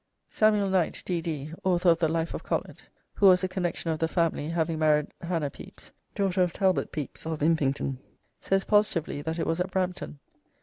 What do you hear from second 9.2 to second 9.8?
that it was at